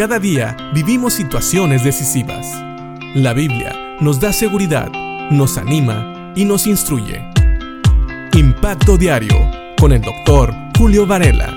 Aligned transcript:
Cada 0.00 0.18
día 0.18 0.56
vivimos 0.72 1.12
situaciones 1.12 1.84
decisivas. 1.84 2.46
La 3.14 3.34
Biblia 3.34 3.98
nos 4.00 4.18
da 4.18 4.32
seguridad, 4.32 4.90
nos 5.30 5.58
anima 5.58 6.32
y 6.34 6.46
nos 6.46 6.66
instruye. 6.66 7.22
Impacto 8.32 8.96
Diario 8.96 9.36
con 9.78 9.92
el 9.92 10.00
doctor 10.00 10.54
Julio 10.78 11.06
Varela. 11.06 11.54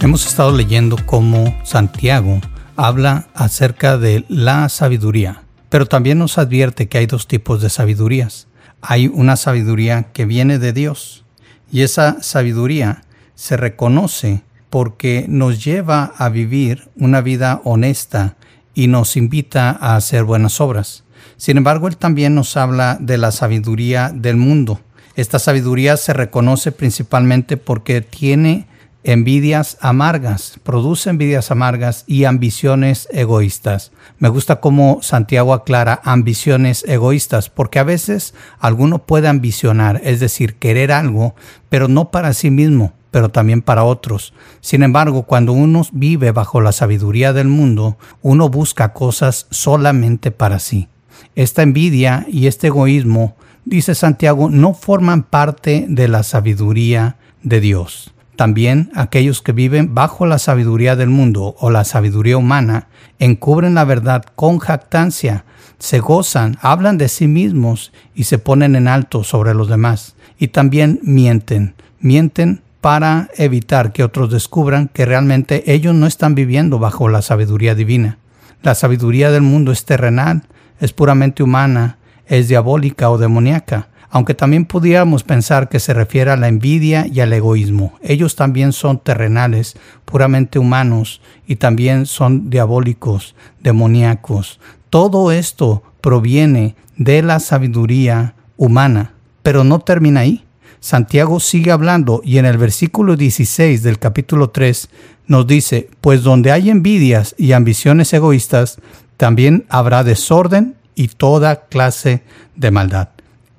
Hemos 0.00 0.26
estado 0.26 0.50
leyendo 0.50 0.96
cómo 1.06 1.56
Santiago 1.62 2.40
habla 2.74 3.28
acerca 3.34 3.96
de 3.96 4.24
la 4.26 4.68
sabiduría, 4.68 5.44
pero 5.68 5.86
también 5.86 6.18
nos 6.18 6.36
advierte 6.38 6.88
que 6.88 6.98
hay 6.98 7.06
dos 7.06 7.28
tipos 7.28 7.62
de 7.62 7.70
sabidurías. 7.70 8.48
Hay 8.80 9.06
una 9.06 9.36
sabiduría 9.36 10.10
que 10.12 10.26
viene 10.26 10.58
de 10.58 10.72
Dios 10.72 11.24
y 11.70 11.82
esa 11.82 12.20
sabiduría 12.24 13.04
se 13.34 13.56
reconoce 13.56 14.42
porque 14.70 15.26
nos 15.28 15.64
lleva 15.64 16.12
a 16.16 16.28
vivir 16.28 16.88
una 16.96 17.20
vida 17.20 17.60
honesta 17.64 18.36
y 18.74 18.86
nos 18.86 19.16
invita 19.16 19.76
a 19.80 19.96
hacer 19.96 20.24
buenas 20.24 20.60
obras. 20.60 21.04
Sin 21.36 21.56
embargo, 21.56 21.88
Él 21.88 21.96
también 21.96 22.34
nos 22.34 22.56
habla 22.56 22.96
de 23.00 23.18
la 23.18 23.32
sabiduría 23.32 24.10
del 24.14 24.36
mundo. 24.36 24.80
Esta 25.14 25.38
sabiduría 25.38 25.96
se 25.96 26.12
reconoce 26.14 26.72
principalmente 26.72 27.56
porque 27.56 28.00
tiene 28.00 28.66
envidias 29.04 29.76
amargas, 29.80 30.58
produce 30.62 31.10
envidias 31.10 31.50
amargas 31.50 32.04
y 32.06 32.24
ambiciones 32.24 33.08
egoístas. 33.10 33.92
Me 34.18 34.28
gusta 34.28 34.60
cómo 34.60 35.00
Santiago 35.02 35.52
aclara 35.52 36.00
ambiciones 36.04 36.84
egoístas, 36.86 37.50
porque 37.50 37.78
a 37.78 37.84
veces 37.84 38.34
alguno 38.58 39.04
puede 39.04 39.28
ambicionar, 39.28 40.00
es 40.04 40.20
decir, 40.20 40.54
querer 40.54 40.92
algo, 40.92 41.34
pero 41.68 41.88
no 41.88 42.10
para 42.10 42.32
sí 42.32 42.50
mismo, 42.50 42.92
pero 43.12 43.28
también 43.28 43.62
para 43.62 43.84
otros. 43.84 44.34
Sin 44.60 44.82
embargo, 44.82 45.22
cuando 45.22 45.52
uno 45.52 45.82
vive 45.92 46.32
bajo 46.32 46.60
la 46.60 46.72
sabiduría 46.72 47.32
del 47.32 47.46
mundo, 47.46 47.96
uno 48.22 48.48
busca 48.48 48.92
cosas 48.92 49.46
solamente 49.50 50.32
para 50.32 50.58
sí. 50.58 50.88
Esta 51.36 51.62
envidia 51.62 52.26
y 52.28 52.48
este 52.48 52.68
egoísmo, 52.68 53.36
dice 53.64 53.94
Santiago, 53.94 54.50
no 54.50 54.74
forman 54.74 55.22
parte 55.22 55.86
de 55.88 56.08
la 56.08 56.24
sabiduría 56.24 57.16
de 57.42 57.60
Dios. 57.60 58.12
También 58.34 58.90
aquellos 58.94 59.42
que 59.42 59.52
viven 59.52 59.94
bajo 59.94 60.24
la 60.24 60.38
sabiduría 60.38 60.96
del 60.96 61.10
mundo 61.10 61.54
o 61.60 61.70
la 61.70 61.84
sabiduría 61.84 62.38
humana 62.38 62.88
encubren 63.18 63.74
la 63.74 63.84
verdad 63.84 64.24
con 64.34 64.58
jactancia, 64.58 65.44
se 65.78 66.00
gozan, 66.00 66.56
hablan 66.62 66.96
de 66.96 67.08
sí 67.08 67.28
mismos 67.28 67.92
y 68.14 68.24
se 68.24 68.38
ponen 68.38 68.74
en 68.74 68.88
alto 68.88 69.22
sobre 69.22 69.52
los 69.52 69.68
demás. 69.68 70.16
Y 70.38 70.48
también 70.48 70.98
mienten, 71.02 71.74
mienten 72.00 72.62
para 72.82 73.30
evitar 73.38 73.92
que 73.92 74.04
otros 74.04 74.30
descubran 74.30 74.88
que 74.88 75.06
realmente 75.06 75.72
ellos 75.72 75.94
no 75.94 76.06
están 76.06 76.34
viviendo 76.34 76.78
bajo 76.78 77.08
la 77.08 77.22
sabiduría 77.22 77.74
divina. 77.74 78.18
La 78.62 78.74
sabiduría 78.74 79.30
del 79.30 79.40
mundo 79.40 79.72
es 79.72 79.86
terrenal, 79.86 80.42
es 80.80 80.92
puramente 80.92 81.42
humana, 81.42 81.96
es 82.26 82.48
diabólica 82.48 83.08
o 83.08 83.16
demoníaca 83.16 83.88
aunque 84.14 84.34
también 84.34 84.66
pudiéramos 84.66 85.24
pensar 85.24 85.70
que 85.70 85.80
se 85.80 85.94
refiere 85.94 86.30
a 86.30 86.36
la 86.36 86.48
envidia 86.48 87.06
y 87.10 87.20
al 87.20 87.32
egoísmo. 87.32 87.94
Ellos 88.02 88.36
también 88.36 88.74
son 88.74 88.98
terrenales, 88.98 89.74
puramente 90.04 90.58
humanos, 90.58 91.22
y 91.46 91.56
también 91.56 92.04
son 92.04 92.50
diabólicos, 92.50 93.34
demoníacos. 93.62 94.60
Todo 94.90 95.32
esto 95.32 95.82
proviene 96.02 96.76
de 96.98 97.22
la 97.22 97.40
sabiduría 97.40 98.34
humana, 98.58 99.14
pero 99.42 99.64
no 99.64 99.78
termina 99.78 100.20
ahí. 100.20 100.44
Santiago 100.82 101.38
sigue 101.38 101.70
hablando 101.70 102.22
y 102.24 102.38
en 102.38 102.44
el 102.44 102.58
versículo 102.58 103.14
16 103.14 103.84
del 103.84 104.00
capítulo 104.00 104.50
3 104.50 104.88
nos 105.28 105.46
dice, 105.46 105.88
pues 106.00 106.24
donde 106.24 106.50
hay 106.50 106.70
envidias 106.70 107.36
y 107.38 107.52
ambiciones 107.52 108.12
egoístas, 108.12 108.80
también 109.16 109.64
habrá 109.68 110.02
desorden 110.02 110.74
y 110.96 111.06
toda 111.06 111.66
clase 111.66 112.24
de 112.56 112.72
maldad. 112.72 113.10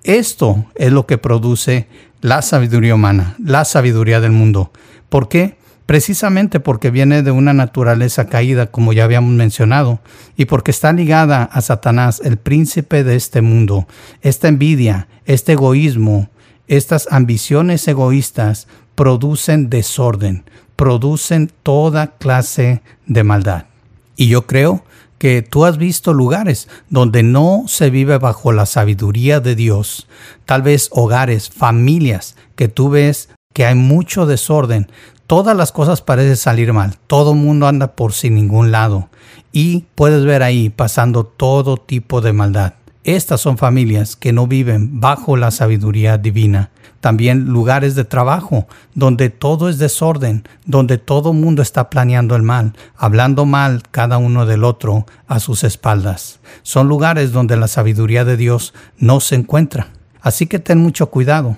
Esto 0.03 0.65
es 0.75 0.91
lo 0.91 1.05
que 1.05 1.17
produce 1.17 1.87
la 2.19 2.41
sabiduría 2.41 2.93
humana, 2.93 3.37
la 3.41 3.63
sabiduría 3.63 4.19
del 4.19 4.33
mundo. 4.33 4.73
¿Por 5.07 5.29
qué? 5.29 5.55
Precisamente 5.85 6.59
porque 6.59 6.89
viene 6.89 7.23
de 7.23 7.31
una 7.31 7.53
naturaleza 7.53 8.27
caída, 8.27 8.67
como 8.67 8.91
ya 8.91 9.05
habíamos 9.05 9.31
mencionado, 9.31 10.01
y 10.35 10.43
porque 10.43 10.71
está 10.71 10.91
ligada 10.91 11.45
a 11.45 11.61
Satanás, 11.61 12.21
el 12.21 12.35
príncipe 12.35 13.05
de 13.05 13.15
este 13.15 13.41
mundo. 13.41 13.87
Esta 14.21 14.49
envidia, 14.49 15.07
este 15.25 15.53
egoísmo, 15.53 16.29
estas 16.67 17.07
ambiciones 17.11 17.87
egoístas 17.87 18.67
producen 18.95 19.69
desorden, 19.69 20.43
producen 20.75 21.51
toda 21.63 22.15
clase 22.17 22.81
de 23.05 23.23
maldad. 23.23 23.65
Y 24.15 24.27
yo 24.27 24.45
creo 24.45 24.83
que 25.17 25.41
tú 25.41 25.65
has 25.65 25.77
visto 25.77 26.13
lugares 26.13 26.67
donde 26.89 27.23
no 27.23 27.63
se 27.67 27.89
vive 27.89 28.17
bajo 28.17 28.51
la 28.51 28.65
sabiduría 28.65 29.39
de 29.39 29.55
Dios, 29.55 30.07
tal 30.45 30.61
vez 30.61 30.89
hogares, 30.91 31.49
familias, 31.49 32.35
que 32.55 32.67
tú 32.67 32.89
ves 32.89 33.29
que 33.53 33.65
hay 33.65 33.75
mucho 33.75 34.25
desorden, 34.25 34.91
todas 35.27 35.55
las 35.55 35.71
cosas 35.71 36.01
parecen 36.01 36.37
salir 36.37 36.73
mal, 36.73 36.97
todo 37.07 37.33
mundo 37.35 37.67
anda 37.67 37.95
por 37.95 38.13
sin 38.13 38.35
ningún 38.35 38.71
lado 38.71 39.09
y 39.51 39.85
puedes 39.95 40.25
ver 40.25 40.43
ahí 40.43 40.69
pasando 40.69 41.23
todo 41.23 41.77
tipo 41.77 42.19
de 42.19 42.33
maldad. 42.33 42.73
Estas 43.03 43.41
son 43.41 43.57
familias 43.57 44.15
que 44.15 44.31
no 44.31 44.47
viven 44.47 45.01
bajo 45.01 45.35
la 45.35 45.51
sabiduría 45.51 46.17
divina. 46.17 46.69
También 47.01 47.47
lugares 47.47 47.95
de 47.95 48.05
trabajo 48.05 48.65
donde 48.95 49.29
todo 49.29 49.67
es 49.67 49.77
desorden, 49.77 50.47
donde 50.65 50.97
todo 50.97 51.33
mundo 51.33 51.61
está 51.61 51.89
planeando 51.89 52.37
el 52.37 52.43
mal, 52.43 52.75
hablando 52.95 53.45
mal 53.45 53.83
cada 53.91 54.17
uno 54.19 54.45
del 54.45 54.63
otro 54.63 55.05
a 55.27 55.41
sus 55.41 55.65
espaldas. 55.65 56.39
Son 56.61 56.87
lugares 56.87 57.33
donde 57.33 57.57
la 57.57 57.67
sabiduría 57.67 58.23
de 58.23 58.37
Dios 58.37 58.73
no 58.97 59.19
se 59.19 59.35
encuentra. 59.35 59.89
Así 60.21 60.47
que 60.47 60.59
ten 60.59 60.77
mucho 60.77 61.07
cuidado. 61.07 61.57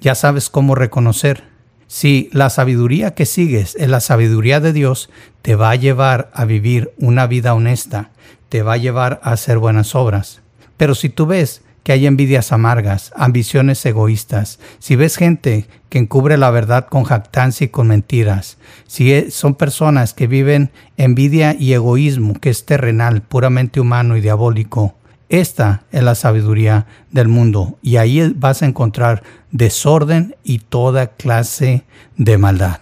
Ya 0.00 0.14
sabes 0.14 0.48
cómo 0.48 0.74
reconocer. 0.74 1.44
Si 1.88 2.30
la 2.32 2.48
sabiduría 2.48 3.12
que 3.12 3.26
sigues 3.26 3.76
es 3.78 3.90
la 3.90 4.00
sabiduría 4.00 4.60
de 4.60 4.72
Dios, 4.72 5.10
te 5.42 5.56
va 5.56 5.70
a 5.72 5.76
llevar 5.76 6.30
a 6.32 6.46
vivir 6.46 6.94
una 6.96 7.26
vida 7.26 7.52
honesta, 7.52 8.12
te 8.48 8.62
va 8.62 8.72
a 8.72 8.78
llevar 8.78 9.20
a 9.22 9.32
hacer 9.32 9.58
buenas 9.58 9.94
obras 9.94 10.40
pero 10.76 10.94
si 10.94 11.08
tú 11.08 11.26
ves 11.26 11.62
que 11.82 11.92
hay 11.92 12.06
envidias 12.06 12.50
amargas, 12.50 13.12
ambiciones 13.14 13.86
egoístas, 13.86 14.58
si 14.80 14.96
ves 14.96 15.16
gente 15.16 15.68
que 15.88 15.98
encubre 15.98 16.36
la 16.36 16.50
verdad 16.50 16.88
con 16.88 17.04
jactancia 17.04 17.66
y 17.66 17.68
con 17.68 17.86
mentiras, 17.86 18.58
si 18.88 19.12
e, 19.12 19.30
son 19.30 19.54
personas 19.54 20.12
que 20.12 20.26
viven 20.26 20.72
envidia 20.96 21.54
y 21.56 21.74
egoísmo, 21.74 22.34
que 22.34 22.50
es 22.50 22.66
terrenal, 22.66 23.22
puramente 23.22 23.78
humano 23.78 24.16
y 24.16 24.20
diabólico, 24.20 24.96
esta 25.28 25.84
es 25.90 26.02
la 26.02 26.14
sabiduría 26.14 26.86
del 27.10 27.28
mundo 27.28 27.78
y 27.82 27.96
ahí 27.96 28.32
vas 28.34 28.62
a 28.62 28.66
encontrar 28.66 29.22
desorden 29.50 30.36
y 30.44 30.58
toda 30.58 31.08
clase 31.08 31.84
de 32.16 32.38
maldad. 32.38 32.80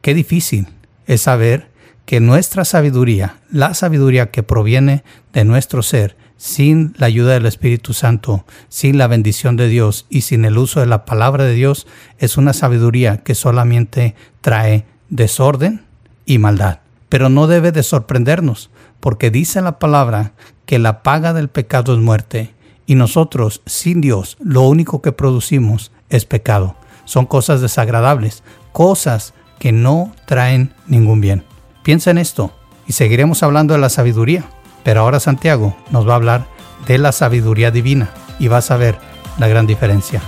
Qué 0.00 0.14
difícil 0.14 0.68
es 1.06 1.22
saber 1.22 1.70
que 2.04 2.20
nuestra 2.20 2.64
sabiduría, 2.64 3.36
la 3.50 3.74
sabiduría 3.74 4.30
que 4.30 4.42
proviene 4.42 5.04
de 5.32 5.44
nuestro 5.44 5.82
ser, 5.82 6.16
sin 6.44 6.92
la 6.98 7.06
ayuda 7.06 7.32
del 7.32 7.46
Espíritu 7.46 7.94
Santo, 7.94 8.44
sin 8.68 8.98
la 8.98 9.06
bendición 9.06 9.56
de 9.56 9.66
Dios 9.66 10.04
y 10.10 10.20
sin 10.20 10.44
el 10.44 10.58
uso 10.58 10.80
de 10.80 10.84
la 10.84 11.06
palabra 11.06 11.44
de 11.44 11.54
Dios, 11.54 11.86
es 12.18 12.36
una 12.36 12.52
sabiduría 12.52 13.22
que 13.22 13.34
solamente 13.34 14.14
trae 14.42 14.84
desorden 15.08 15.86
y 16.26 16.36
maldad. 16.36 16.80
Pero 17.08 17.30
no 17.30 17.46
debe 17.46 17.72
de 17.72 17.82
sorprendernos, 17.82 18.68
porque 19.00 19.30
dice 19.30 19.62
la 19.62 19.78
palabra 19.78 20.34
que 20.66 20.78
la 20.78 21.02
paga 21.02 21.32
del 21.32 21.48
pecado 21.48 21.94
es 21.94 22.00
muerte, 22.00 22.52
y 22.84 22.94
nosotros, 22.94 23.62
sin 23.64 24.02
Dios, 24.02 24.36
lo 24.38 24.68
único 24.68 25.00
que 25.00 25.12
producimos 25.12 25.92
es 26.10 26.26
pecado. 26.26 26.76
Son 27.06 27.24
cosas 27.24 27.62
desagradables, 27.62 28.42
cosas 28.72 29.32
que 29.58 29.72
no 29.72 30.12
traen 30.26 30.74
ningún 30.88 31.22
bien. 31.22 31.42
Piensa 31.82 32.10
en 32.10 32.18
esto 32.18 32.54
y 32.86 32.92
seguiremos 32.92 33.42
hablando 33.42 33.72
de 33.72 33.80
la 33.80 33.88
sabiduría 33.88 34.44
pero 34.84 35.00
ahora 35.00 35.18
Santiago 35.18 35.74
nos 35.90 36.06
va 36.06 36.12
a 36.12 36.16
hablar 36.16 36.46
de 36.86 36.98
la 36.98 37.10
sabiduría 37.10 37.70
divina 37.70 38.10
y 38.38 38.48
vas 38.48 38.70
a 38.70 38.76
ver 38.76 38.98
la 39.38 39.48
gran 39.48 39.66
diferencia. 39.66 40.20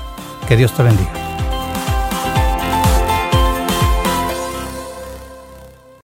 Que 0.48 0.56
Dios 0.56 0.72
te 0.72 0.82
bendiga. 0.82 1.25